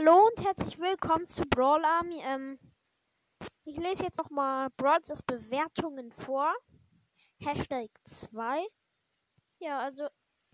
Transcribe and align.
Hallo 0.00 0.28
und 0.28 0.44
herzlich 0.44 0.78
willkommen 0.78 1.26
zu 1.26 1.42
Brawl 1.42 1.84
Army. 1.84 2.22
Ähm, 2.22 2.60
ich 3.64 3.76
lese 3.76 4.04
jetzt 4.04 4.18
nochmal 4.18 4.70
Brawls 4.76 5.24
Bewertungen 5.24 6.12
vor. 6.12 6.54
Hashtag 7.40 7.90
2. 8.04 8.64
Ja, 9.58 9.80
also 9.80 10.06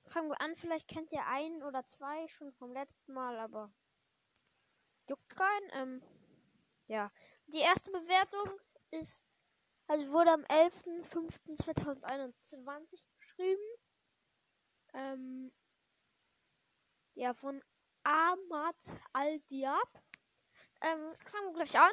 fangen 0.07 0.31
wir 0.31 0.41
an. 0.41 0.57
Vielleicht 0.57 0.89
kennt 0.89 1.13
ihr 1.13 1.27
einen 1.27 1.63
oder 1.63 1.87
zwei 1.87 2.27
schon 2.27 2.55
vom 2.55 2.73
letzten 2.73 3.13
Mal, 3.13 3.39
aber 3.39 3.71
juckt 5.11 5.29
keinen. 5.29 5.71
Ähm, 5.75 6.03
ja, 6.87 7.13
die 7.49 7.59
erste 7.59 7.90
Bewertung 7.90 8.49
ist, 8.93 9.26
also 9.89 10.11
wurde 10.11 10.32
am 10.32 10.45
11.05.2021 10.45 13.04
geschrieben. 13.18 13.61
Ähm, 14.95 15.53
ja, 17.13 17.35
von 17.35 17.63
Ahmad 18.04 18.76
Al-Diab. 19.14 20.03
Ähm, 20.82 21.14
fangen 21.21 21.46
wir 21.46 21.53
gleich 21.54 21.79
an. 21.79 21.93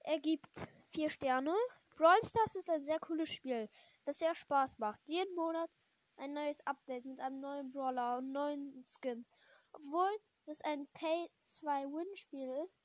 Er 0.00 0.18
gibt 0.18 0.48
vier 0.90 1.10
Sterne. 1.10 1.54
Brawl 1.96 2.18
Stars 2.24 2.54
ist 2.54 2.70
ein 2.70 2.82
sehr 2.82 2.98
cooles 2.98 3.28
Spiel, 3.28 3.68
das 4.06 4.18
sehr 4.18 4.34
Spaß 4.34 4.78
macht. 4.78 5.02
Jeden 5.04 5.34
Monat 5.34 5.70
ein 6.16 6.32
neues 6.32 6.58
Update 6.66 7.04
mit 7.04 7.20
einem 7.20 7.40
neuen 7.40 7.70
Brawler 7.70 8.16
und 8.18 8.32
neuen 8.32 8.86
Skins. 8.86 9.30
Obwohl 9.72 10.10
es 10.46 10.62
ein 10.62 10.88
Pay-2-Win-Spiel 10.94 12.48
ist, 12.64 12.80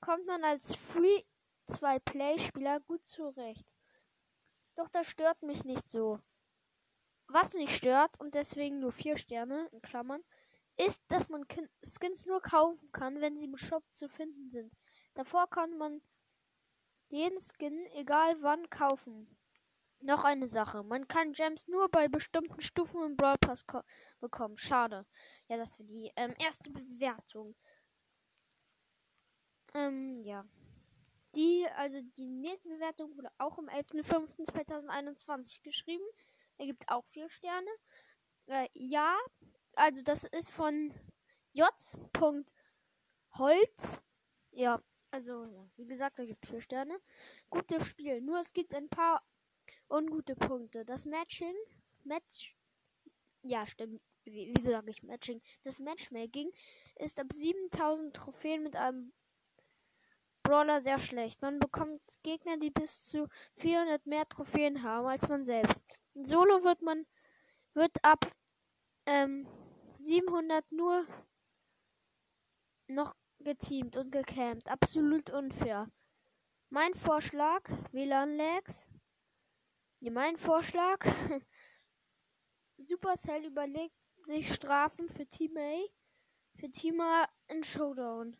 kommt 0.00 0.26
man 0.26 0.44
als 0.44 0.76
Free-2-Play-Spieler 0.76 2.80
gut 2.80 3.06
zurecht. 3.06 3.74
Doch 4.76 4.90
das 4.90 5.06
stört 5.06 5.42
mich 5.42 5.64
nicht 5.64 5.88
so. 5.88 6.20
Was 7.28 7.54
mich 7.54 7.74
stört 7.74 8.20
und 8.20 8.34
deswegen 8.34 8.80
nur 8.80 8.92
vier 8.92 9.16
Sterne 9.16 9.66
in 9.72 9.80
Klammern 9.80 10.22
ist, 10.76 11.02
dass 11.08 11.28
man 11.28 11.46
Skins 11.82 12.26
nur 12.26 12.40
kaufen 12.40 12.90
kann, 12.92 13.20
wenn 13.20 13.36
sie 13.38 13.44
im 13.44 13.56
Shop 13.56 13.84
zu 13.90 14.08
finden 14.08 14.50
sind. 14.50 14.72
Davor 15.14 15.48
kann 15.48 15.76
man 15.78 16.02
jeden 17.08 17.38
Skin, 17.38 17.86
egal 17.92 18.42
wann, 18.42 18.68
kaufen. 18.70 19.28
Noch 20.00 20.24
eine 20.24 20.48
Sache. 20.48 20.82
Man 20.82 21.08
kann 21.08 21.32
Gems 21.32 21.66
nur 21.68 21.88
bei 21.88 22.08
bestimmten 22.08 22.60
Stufen 22.60 23.02
im 23.04 23.16
Brawl 23.16 23.38
Pass 23.38 23.64
bekommen. 24.20 24.56
Schade. 24.56 25.06
Ja, 25.48 25.56
das 25.56 25.76
für 25.76 25.84
die 25.84 26.12
ähm, 26.16 26.34
erste 26.38 26.70
Bewertung. 26.70 27.54
Ähm, 29.72 30.22
ja. 30.24 30.44
Die, 31.34 31.66
also 31.76 32.00
die 32.16 32.28
nächste 32.28 32.68
Bewertung 32.68 33.16
wurde 33.16 33.30
auch 33.38 33.56
am 33.58 33.68
11.05.2021 33.68 35.62
geschrieben. 35.62 36.04
Er 36.58 36.66
gibt 36.66 36.88
auch 36.88 37.04
vier 37.06 37.28
Sterne. 37.30 37.70
Äh, 38.46 38.68
ja, 38.74 39.16
also 39.76 40.02
das 40.02 40.24
ist 40.24 40.50
von 40.50 40.92
J. 41.52 41.68
Holz. 43.34 44.02
Ja, 44.50 44.80
also 45.10 45.68
wie 45.76 45.86
gesagt, 45.86 46.18
da 46.18 46.24
gibt 46.24 46.46
vier 46.46 46.60
Sterne. 46.60 47.00
Gutes 47.50 47.86
Spiel. 47.86 48.20
Nur 48.20 48.38
es 48.40 48.52
gibt 48.52 48.74
ein 48.74 48.88
paar 48.88 49.22
ungute 49.88 50.34
Punkte. 50.36 50.84
Das 50.84 51.04
Matching, 51.04 51.54
Match, 52.04 52.56
ja 53.42 53.66
stimmt. 53.66 54.00
Wie, 54.24 54.52
wieso 54.54 54.70
sage 54.70 54.90
ich 54.90 55.02
Matching? 55.02 55.42
Das 55.64 55.78
Matchmaking 55.78 56.50
ist 56.96 57.20
ab 57.20 57.32
7000 57.32 58.14
Trophäen 58.16 58.62
mit 58.62 58.74
einem 58.74 59.12
Brawler 60.42 60.82
sehr 60.82 60.98
schlecht. 60.98 61.42
Man 61.42 61.58
bekommt 61.58 62.00
Gegner, 62.22 62.56
die 62.58 62.70
bis 62.70 63.04
zu 63.06 63.28
400 63.56 64.06
mehr 64.06 64.28
Trophäen 64.28 64.82
haben 64.82 65.06
als 65.06 65.28
man 65.28 65.44
selbst. 65.44 65.84
In 66.14 66.24
Solo 66.24 66.62
wird 66.64 66.82
man 66.82 67.06
wird 67.74 67.96
ab 68.04 68.30
ähm, 69.06 69.46
700 70.04 70.70
nur 70.70 71.06
noch 72.88 73.16
geteamt 73.38 73.96
und 73.96 74.10
gecampt. 74.10 74.68
Absolut 74.68 75.30
unfair. 75.30 75.90
Mein 76.68 76.94
Vorschlag, 76.94 77.62
WLAN-Lags. 77.92 78.86
Ja, 80.00 80.10
mein 80.10 80.36
Vorschlag. 80.36 80.98
Supercell 82.76 83.46
überlegt 83.46 83.96
sich 84.26 84.52
Strafen 84.52 85.08
für 85.08 85.26
Team 85.26 85.56
A, 85.56 85.86
für 86.58 86.70
Team 86.70 87.00
A 87.00 87.26
in 87.48 87.62
Showdown. 87.62 88.36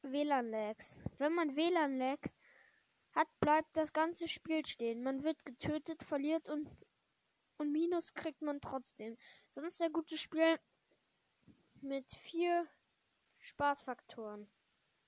WLAN-Lags. 0.00 1.02
Wenn 1.18 1.34
man 1.34 1.54
WLAN-Lags 1.54 2.34
hat, 3.12 3.28
bleibt 3.40 3.76
das 3.76 3.92
ganze 3.92 4.26
Spiel 4.26 4.64
stehen. 4.64 5.02
Man 5.02 5.22
wird 5.22 5.44
getötet, 5.44 6.02
verliert 6.02 6.48
und 6.48 6.70
und 7.58 7.72
Minus 7.72 8.14
kriegt 8.14 8.42
man 8.42 8.60
trotzdem. 8.60 9.16
Sonst 9.50 9.82
ein 9.82 9.92
gutes 9.92 10.20
Spiel 10.20 10.58
mit 11.80 12.14
vier 12.16 12.66
Spaßfaktoren. 13.40 14.48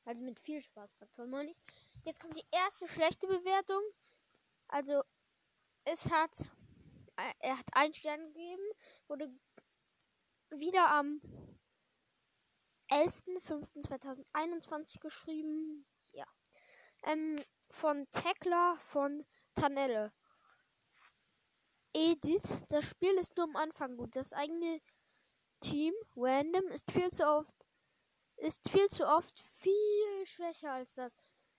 Also 0.05 0.23
mit 0.23 0.39
viel 0.39 0.61
Spaßfaktoren, 0.61 1.31
meine 1.31 1.51
ich. 1.51 1.59
Jetzt 2.05 2.21
kommt 2.21 2.37
die 2.37 2.45
erste 2.51 2.87
schlechte 2.87 3.27
Bewertung. 3.27 3.81
Also, 4.69 5.03
es 5.85 6.11
hat. 6.11 6.43
Äh, 7.17 7.33
er 7.41 7.59
hat 7.59 7.67
einen 7.73 7.95
Stern 7.95 8.27
gegeben. 8.27 8.63
Wurde 9.07 9.33
wieder 10.51 10.91
am 10.91 11.23
11.05.2021 12.91 15.01
geschrieben. 15.01 15.87
Ja. 16.13 16.27
Ähm, 17.05 17.43
von 17.71 18.07
Tekla 18.11 18.77
von 18.77 19.25
Tanelle. 19.55 20.13
Edith, 21.95 22.65
das 22.69 22.85
Spiel 22.85 23.15
ist 23.15 23.37
nur 23.37 23.47
am 23.47 23.57
Anfang 23.57 23.97
gut. 23.97 24.15
Das 24.17 24.33
eigene 24.33 24.81
Team, 25.61 25.95
Random, 26.17 26.67
ist 26.69 26.91
viel 26.91 27.11
zu 27.11 27.27
oft 27.27 27.55
ist 28.37 28.69
viel 28.69 28.89
zu 28.89 29.07
oft 29.07 29.41
viel 29.61 30.27
schwächer 30.27 30.73
als 30.73 30.95
das 30.95 31.15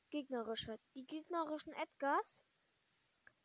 gegnerische. 0.10 0.80
Die 0.94 1.06
gegnerischen 1.06 1.74
Edgars 1.74 2.44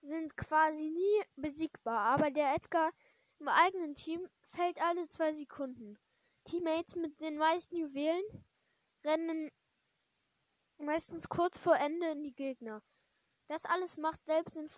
sind 0.03 0.37
quasi 0.37 0.91
nie 0.91 1.23
besiegbar, 1.37 2.01
aber 2.15 2.31
der 2.31 2.55
Edgar 2.55 2.93
im 3.39 3.49
eigenen 3.49 3.95
Team 3.95 4.29
fällt 4.51 4.81
alle 4.81 5.07
zwei 5.09 5.33
Sekunden. 5.33 5.99
Teammates 6.45 6.97
mit 6.97 7.21
den 7.21 7.37
meisten 7.37 7.77
Juwelen 7.77 8.25
rennen 9.05 9.51
meistens 10.79 11.29
kurz 11.29 11.59
vor 11.59 11.77
Ende 11.77 12.11
in 12.11 12.23
die 12.23 12.35
Gegner. 12.35 12.83
Das 13.49 13.65
alles 13.65 13.97
macht 13.97 14.25
selbst 14.27 14.57
den 14.57 14.69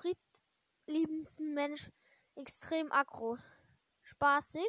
friedliebendsten 0.84 1.54
Mensch 1.54 1.90
extrem 2.34 2.90
aggro. 2.92 3.38
Spaßig 4.02 4.68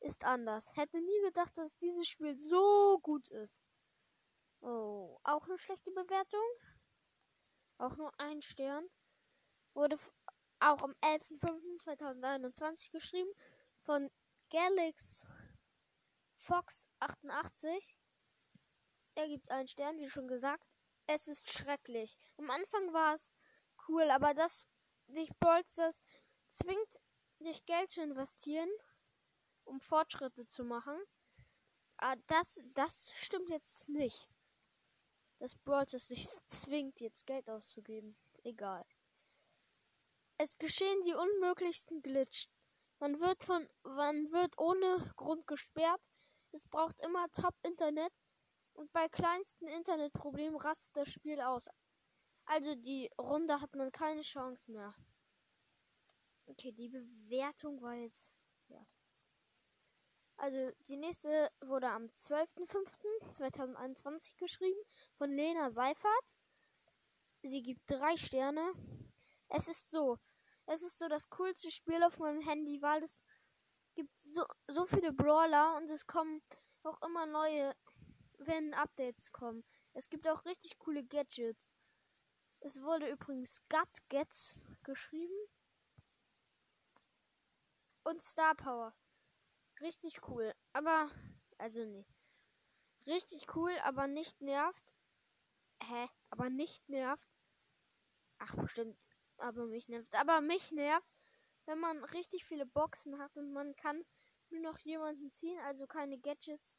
ist 0.00 0.24
anders. 0.24 0.74
Hätte 0.76 1.00
nie 1.00 1.20
gedacht, 1.22 1.56
dass 1.56 1.76
dieses 1.78 2.06
Spiel 2.06 2.36
so 2.36 2.98
gut 3.02 3.28
ist. 3.30 3.58
Oh, 4.60 5.18
auch 5.22 5.46
eine 5.46 5.58
schlechte 5.58 5.90
Bewertung. 5.90 6.40
Auch 7.78 7.96
nur 7.96 8.12
ein 8.18 8.42
Stern. 8.42 8.86
Wurde 9.74 9.98
auch 10.60 10.82
am 10.82 10.92
11.05.2021 11.02 12.90
geschrieben 12.90 13.30
von 13.82 14.10
Galax 14.50 15.26
Fox 16.34 16.86
88. 17.00 17.96
Er 19.14 19.28
gibt 19.28 19.50
einen 19.50 19.68
Stern, 19.68 19.98
wie 19.98 20.10
schon 20.10 20.28
gesagt. 20.28 20.64
Es 21.06 21.28
ist 21.28 21.50
schrecklich. 21.50 22.18
Am 22.36 22.50
Anfang 22.50 22.92
war 22.92 23.14
es 23.14 23.34
cool, 23.88 24.10
aber 24.10 24.34
das 24.34 24.66
dich 25.08 25.30
Bolsters 25.40 26.02
zwingt 26.50 27.00
dich 27.40 27.64
Geld 27.66 27.90
zu 27.90 28.02
investieren, 28.02 28.68
um 29.64 29.80
Fortschritte 29.80 30.46
zu 30.46 30.64
machen. 30.64 30.98
Ah, 31.98 32.16
das, 32.26 32.60
das 32.74 33.12
stimmt 33.16 33.48
jetzt 33.48 33.88
nicht. 33.88 34.28
Das 35.40 35.54
Brawl 35.54 35.84
dich 35.86 36.28
zwingt, 36.48 37.00
jetzt 37.00 37.26
Geld 37.26 37.48
auszugeben. 37.48 38.16
Egal. 38.42 38.84
Es 40.36 40.56
geschehen 40.58 41.02
die 41.02 41.14
unmöglichsten 41.14 42.02
Glitch. 42.02 42.48
Man 42.98 43.20
wird 43.20 43.42
von, 43.44 43.68
man 43.82 44.32
wird 44.32 44.58
ohne 44.58 45.12
Grund 45.16 45.46
gesperrt. 45.46 46.00
Es 46.52 46.66
braucht 46.68 46.98
immer 47.00 47.28
Top-Internet. 47.30 48.12
Und 48.72 48.92
bei 48.92 49.08
kleinsten 49.08 49.66
Internetproblemen 49.66 50.56
rastet 50.56 50.96
das 50.96 51.08
Spiel 51.08 51.40
aus. 51.40 51.68
Also 52.50 52.74
die 52.74 53.10
Runde 53.20 53.60
hat 53.60 53.76
man 53.76 53.92
keine 53.92 54.22
Chance 54.22 54.72
mehr. 54.72 54.94
Okay, 56.46 56.72
die 56.72 56.88
Bewertung 56.88 57.82
war 57.82 57.92
jetzt. 57.92 58.40
Ja. 58.68 58.86
Also, 60.38 60.72
die 60.88 60.96
nächste 60.96 61.52
wurde 61.60 61.90
am 61.90 62.06
12.05.2021 62.06 64.38
geschrieben 64.38 64.80
von 65.18 65.30
Lena 65.30 65.70
Seifert. 65.70 66.38
Sie 67.42 67.62
gibt 67.62 67.82
drei 67.86 68.16
Sterne. 68.16 68.72
Es 69.48 69.68
ist 69.68 69.90
so. 69.90 70.18
Es 70.64 70.80
ist 70.80 70.98
so 70.98 71.06
das 71.08 71.28
coolste 71.28 71.70
Spiel 71.70 72.02
auf 72.02 72.18
meinem 72.18 72.40
Handy, 72.40 72.80
weil 72.80 73.02
es 73.02 73.22
gibt 73.94 74.22
so, 74.22 74.46
so 74.68 74.86
viele 74.86 75.12
Brawler 75.12 75.76
und 75.76 75.90
es 75.90 76.06
kommen 76.06 76.40
auch 76.82 77.02
immer 77.02 77.26
neue, 77.26 77.76
wenn 78.38 78.72
Updates 78.72 79.32
kommen. 79.32 79.64
Es 79.92 80.08
gibt 80.08 80.26
auch 80.26 80.46
richtig 80.46 80.78
coole 80.78 81.04
Gadgets. 81.04 81.70
Es 82.60 82.82
wurde 82.82 83.08
übrigens 83.10 83.62
Gadgets 83.68 84.68
geschrieben 84.82 85.38
und 88.04 88.22
Star 88.22 88.54
Power. 88.54 88.94
Richtig 89.80 90.20
cool. 90.28 90.54
Aber 90.72 91.10
Also 91.58 91.84
nee. 91.84 92.06
Richtig 93.06 93.54
cool, 93.56 93.72
aber 93.84 94.06
nicht 94.06 94.40
nervt. 94.40 94.94
Hä? 95.82 96.08
Aber 96.30 96.50
nicht 96.50 96.88
nervt. 96.88 97.28
Ach, 98.38 98.54
bestimmt. 98.56 98.98
Aber 99.38 99.66
mich 99.66 99.88
nervt. 99.88 100.14
Aber 100.14 100.40
mich 100.40 100.70
nervt, 100.72 101.08
wenn 101.66 101.78
man 101.80 102.04
richtig 102.04 102.44
viele 102.44 102.66
Boxen 102.66 103.18
hat 103.18 103.36
und 103.36 103.52
man 103.52 103.74
kann 103.76 104.04
nur 104.50 104.60
noch 104.60 104.78
jemanden 104.80 105.32
ziehen, 105.32 105.58
also 105.60 105.86
keine 105.86 106.18
Gadgets 106.18 106.78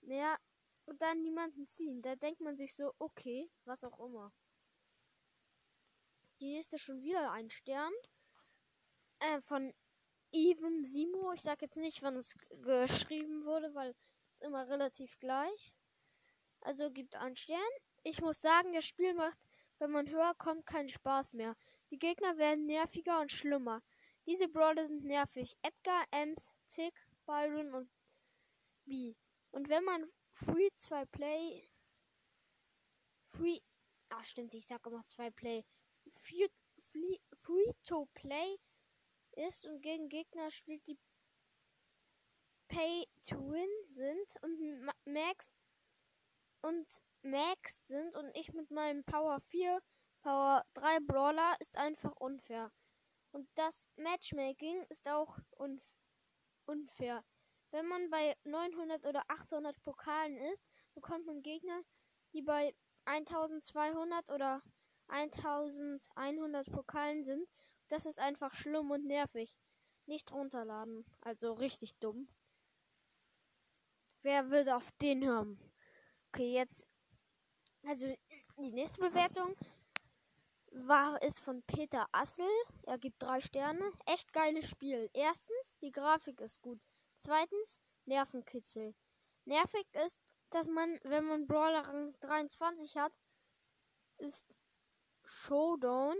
mehr 0.00 0.38
und 0.84 1.00
dann 1.02 1.22
niemanden 1.22 1.66
ziehen. 1.66 2.02
Da 2.02 2.16
denkt 2.16 2.40
man 2.40 2.56
sich 2.56 2.74
so, 2.74 2.92
okay, 2.98 3.50
was 3.64 3.82
auch 3.84 3.98
immer. 3.98 4.32
Die 6.40 6.52
nächste 6.52 6.78
schon 6.78 7.02
wieder 7.02 7.32
ein 7.32 7.50
Stern. 7.50 7.92
Äh, 9.20 9.40
von 9.42 9.72
Even 10.32 10.84
Simo. 10.84 11.32
Ich 11.32 11.40
sag 11.40 11.62
jetzt 11.62 11.76
nicht, 11.76 12.02
wann 12.02 12.16
es 12.16 12.36
geschrieben 12.62 13.44
wurde, 13.44 13.74
weil 13.74 13.90
es 13.90 14.12
immer 14.40 14.68
relativ 14.68 15.18
gleich. 15.18 15.72
Also 16.60 16.90
gibt 16.90 17.14
einen 17.16 17.36
Stern. 17.36 17.60
Ich 18.02 18.20
muss 18.20 18.40
sagen, 18.40 18.72
das 18.72 18.84
Spiel 18.84 19.14
macht, 19.14 19.38
wenn 19.78 19.90
man 19.90 20.10
höher 20.10 20.34
kommt, 20.36 20.66
keinen 20.66 20.88
Spaß 20.88 21.32
mehr. 21.32 21.56
Die 21.90 21.98
Gegner 21.98 22.36
werden 22.36 22.66
nerviger 22.66 23.20
und 23.20 23.32
schlimmer. 23.32 23.82
Diese 24.26 24.48
Brawler 24.48 24.86
sind 24.86 25.04
nervig. 25.04 25.56
Edgar, 25.62 26.04
Ems, 26.10 26.56
Tick, 26.68 26.94
Byron 27.24 27.72
und 27.72 27.90
B. 28.84 29.14
Und 29.52 29.68
wenn 29.68 29.84
man 29.84 30.10
Free 30.32 30.68
2 30.76 31.06
Play. 31.06 31.70
Free. 33.28 33.60
Ah, 34.10 34.24
stimmt, 34.24 34.54
ich 34.54 34.66
sag 34.66 34.84
immer 34.86 35.04
2 35.06 35.30
Play. 35.30 35.64
Free, 36.26 36.48
free, 36.90 37.18
free 37.34 37.72
to 37.84 38.08
Play 38.14 38.58
ist 39.36 39.64
und 39.66 39.80
gegen 39.80 40.08
Gegner 40.08 40.50
spielt, 40.50 40.84
die 40.86 40.98
Pay 42.68 43.06
to 43.22 43.36
Win 43.36 43.68
sind 43.94 44.42
und 44.42 44.90
Max 45.04 45.52
und 46.62 47.02
Max 47.22 47.86
sind 47.86 48.16
und 48.16 48.36
ich 48.36 48.52
mit 48.52 48.70
meinem 48.72 49.04
Power 49.04 49.40
4, 49.50 49.80
Power 50.22 50.64
3 50.74 50.98
Brawler 51.00 51.54
ist 51.60 51.76
einfach 51.76 52.12
unfair. 52.16 52.72
Und 53.30 53.48
das 53.54 53.86
Matchmaking 53.94 54.84
ist 54.88 55.08
auch 55.08 55.38
unfair. 56.66 57.24
Wenn 57.70 57.86
man 57.86 58.10
bei 58.10 58.36
900 58.42 59.04
oder 59.04 59.22
800 59.28 59.80
Pokalen 59.82 60.36
ist, 60.38 60.66
bekommt 60.94 61.26
man 61.26 61.42
Gegner, 61.42 61.82
die 62.32 62.42
bei 62.42 62.74
1200 63.04 64.28
oder 64.30 64.62
1100 65.08 66.70
Pokalen 66.70 67.22
sind. 67.22 67.48
Das 67.88 68.06
ist 68.06 68.18
einfach 68.18 68.54
schlimm 68.54 68.90
und 68.90 69.06
nervig. 69.06 69.54
Nicht 70.06 70.32
runterladen. 70.32 71.04
Also 71.20 71.52
richtig 71.52 71.96
dumm. 71.98 72.28
Wer 74.22 74.50
will 74.50 74.68
auf 74.70 74.90
den 75.02 75.24
hören? 75.24 75.58
Okay, 76.28 76.52
jetzt. 76.52 76.88
Also 77.84 78.12
die 78.58 78.72
nächste 78.72 79.00
Bewertung 79.00 79.54
war 80.72 81.22
es 81.22 81.38
von 81.38 81.62
Peter 81.62 82.06
Assel. 82.12 82.44
Er 82.82 82.98
gibt 82.98 83.22
drei 83.22 83.40
Sterne. 83.40 83.90
Echt 84.04 84.32
geiles 84.32 84.68
Spiel. 84.68 85.08
Erstens, 85.12 85.76
die 85.80 85.92
Grafik 85.92 86.40
ist 86.40 86.60
gut. 86.60 86.86
Zweitens, 87.18 87.80
Nervenkitzel. 88.04 88.94
Nervig 89.44 89.86
ist, 90.04 90.20
dass 90.50 90.68
man, 90.68 90.98
wenn 91.02 91.24
man 91.24 91.46
Brawler 91.46 91.86
Rang 91.86 92.14
23 92.20 92.96
hat, 92.96 93.12
ist 94.18 94.46
Showdown 95.26 96.16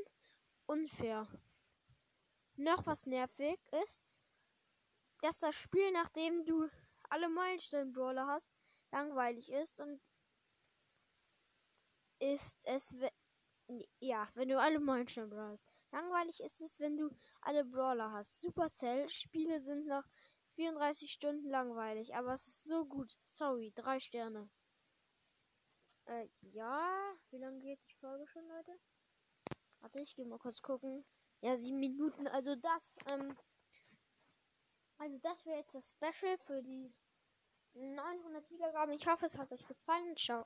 unfair. 0.67 1.26
Noch 2.56 2.87
was 2.87 3.06
nervig 3.06 3.58
ist, 3.85 4.00
dass 5.20 5.38
das 5.38 5.55
Spiel, 5.55 5.93
nachdem 5.93 6.44
du 6.44 6.69
alle 7.08 7.29
Meilenstein-Brawler 7.29 8.26
hast, 8.26 8.50
langweilig 8.91 9.50
ist 9.50 9.79
und 9.81 10.00
ist 12.19 12.58
es, 12.64 12.97
ja, 14.00 14.29
wenn 14.35 14.49
du 14.49 14.61
alle 14.61 14.81
Meilenstein-Brawler 14.81 15.52
hast. 15.52 15.64
Langweilig 15.93 16.41
ist 16.41 16.61
es, 16.61 16.81
wenn 16.81 16.97
du 16.97 17.11
alle 17.43 17.64
Brawler 17.64 18.11
hast. 18.12 18.38
Supercell-Spiele 18.41 19.61
sind 19.61 19.87
nach 19.87 20.09
34 20.55 21.12
Stunden 21.12 21.49
langweilig, 21.49 22.14
aber 22.14 22.32
es 22.32 22.47
ist 22.47 22.64
so 22.64 22.87
gut. 22.87 23.17
Sorry, 23.23 23.73
drei 23.75 24.00
Sterne. 24.00 24.50
Äh, 26.06 26.29
ja. 26.41 27.14
Wie 27.31 27.38
lange 27.38 27.61
geht 27.61 27.81
die 27.88 27.94
Folge 28.00 28.26
schon, 28.29 28.47
Leute? 28.49 28.73
Warte, 29.81 30.00
ich 30.00 30.14
gehe 30.17 30.26
mal 30.26 30.38
kurz 30.38 30.61
gucken. 30.62 31.05
Ja, 31.43 31.56
sieben 31.56 31.79
Minuten. 31.79 32.26
Also 32.29 32.56
das, 32.56 32.97
ähm, 33.06 33.37
also 34.99 35.19
das 35.23 35.44
wäre 35.47 35.58
jetzt 35.58 35.75
das 35.75 35.91
Special 35.91 36.38
für 36.38 36.62
die 36.62 36.93
900 37.75 38.50
Wiedergaben. 38.50 38.94
Ich 38.94 39.06
hoffe, 39.06 39.26
es 39.26 39.38
hat 39.38 39.53
euch 39.53 39.67
gefallen. 39.67 40.17
Ciao. 40.17 40.44